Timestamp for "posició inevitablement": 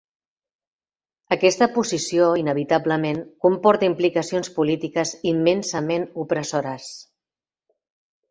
1.73-3.19